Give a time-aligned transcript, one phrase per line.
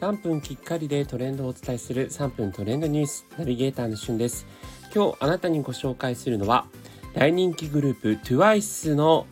[0.00, 4.44] 3分きっかりでトレンドをお伝えする3分トレンドニュースナビゲーターのしゅんです。
[4.92, 6.66] 今日あなたにご紹介するのは
[7.14, 9.26] 大人気グループ TWICE の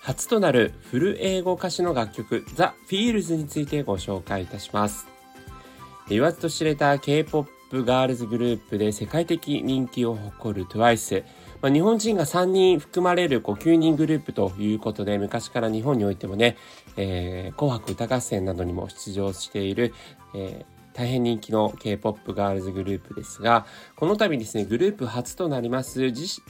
[0.00, 5.08] 初となるフル英語歌詞の楽曲 The Feels についてご紹介いたします。
[6.08, 11.24] 言わずと知れた K-POP ガールズグループで世界的人気を誇る TWICE
[11.60, 16.56] まあ、日本人が3人含まれるこう9人グループということで、昔から日本においてもね、
[16.96, 19.94] えー、紅白歌合戦などにも出場している、
[20.34, 26.42] えー大変人気の K-POP ガールズグループですが、この度ですね、グループ初となります自、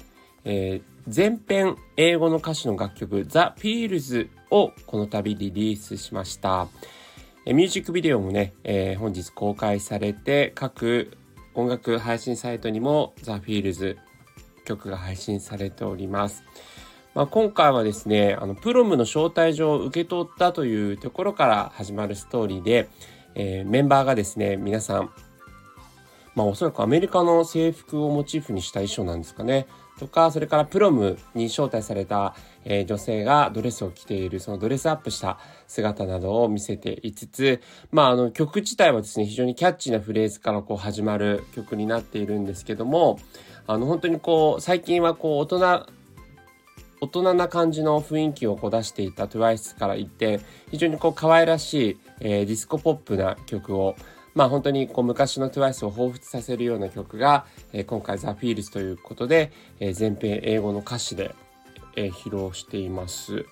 [0.47, 6.67] えー、全編英語の歌詞の楽曲 The Feels をこの度リリースしました。
[7.45, 11.19] ミュージックビデオもね、えー、本日公開されて、各
[11.53, 13.99] 音楽配信サイトにも The Feels
[14.69, 16.45] 曲が配信されております。
[17.15, 22.89] まあ、今回はですね、あの、プロムの招待状を受け取ったというところから始まるストーリーで、
[23.35, 25.11] えー、メンバーがですね、皆さん、
[26.35, 29.67] まあおそらくアメリカの制服をモチーフにした衣装なんですかね。
[29.99, 37.61] とか、それからプロムに招待された、えー、女性がドレスを着ている、そのドレスアップした姿などを見せていつつ、
[37.91, 43.19] まああの曲自体はですね、非常にキャッチーなフレーズからこう始まる曲になっているんですけども、
[43.67, 45.87] あの本当にこう最近はこう大人
[47.01, 53.95] 大人な感じの雰囲気をこう出していた TWICE から一転非常にこう可愛らしい、えー、ディスコポップな曲を
[54.39, 59.51] まあ本当にこう昔の TWICE を彷彿させるような曲が、えー、今回 The Feels ということで、
[59.81, 61.35] えー、全編英語の歌詞で、
[61.97, 63.47] えー、披露しています。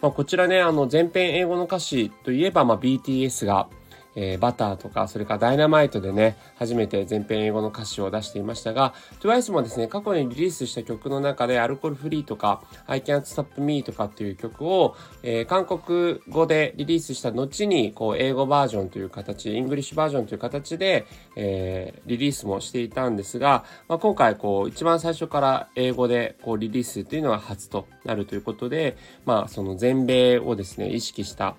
[0.00, 3.68] まあ、こちらね、あの全編英語の歌詞といえば、まあ、BTS が
[4.14, 21.06] えー、 Butter とか、それからダイナマイトでね、初めて全編英語の歌詞を出していましたが、TWICE もですね、過去にリリースした曲の中で、アルコールフリーとか、I Can't Stop Me とかっていう曲を、えー、韓国語でリリースした後に、こう、英語バージョンという形、イングリッシュバージョンという形で、
[21.36, 31.56] えー、リリースもしていたんですが、まあ、今回、こう、一番最初から英語で、こう、リリースというのは初となるということで、まあ、その全米をですね、意識した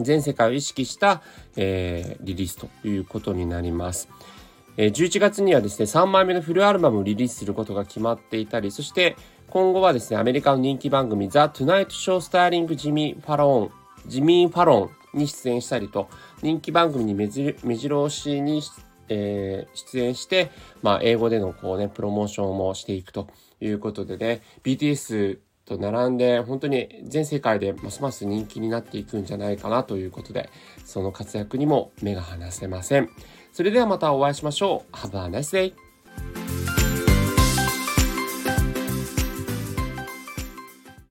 [0.00, 1.22] 全世界を意識した、
[1.56, 4.08] えー、リリースということになります。
[4.76, 9.16] えー、11月にはですね、3枚目のフルアルバムをリリースすることが決まっていたり、そして
[9.50, 16.08] 今後はですね、アメリカの人気番組 The Tonight Show スターリングジミー・ファローン、ジミー・ファロンに出演したりと、
[16.42, 18.62] 人気番組に目白押しに、
[19.08, 20.50] えー、出演して、
[20.82, 23.28] まあ、英語でのこうね、プロモーションもしていくと
[23.60, 30.50] いうことでね、BTS と並んで本当に全世界でますます人気になっていくんじゃないかなということで
[30.84, 33.10] その活躍にも目が離せません。
[33.52, 34.96] それではまたお会いしましょう。
[34.96, 35.87] Have a nice day